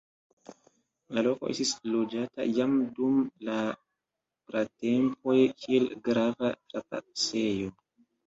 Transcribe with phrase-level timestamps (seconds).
[1.15, 3.19] La loko estis loĝata jam dum
[3.49, 3.57] la
[4.51, 7.71] pratempoj, kiel grava trapasejo.